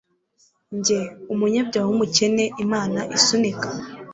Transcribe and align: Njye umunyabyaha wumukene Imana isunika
Njye 0.77 0.99
umunyabyaha 1.33 1.87
wumukene 1.89 2.45
Imana 2.63 2.99
isunika 3.17 3.67